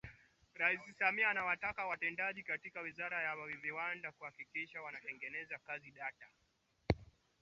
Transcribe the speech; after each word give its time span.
Rais 0.55 0.79
Samia 0.99 1.29
amewataka 1.29 1.85
watendaji 1.85 2.43
katika 2.43 2.81
wizara 2.81 3.21
ya 3.23 3.35
viwanda 3.61 4.11
kuhakikisha 4.11 4.81
wanatengeneza 4.81 5.59
kanzi 5.59 5.91
data 5.91 6.27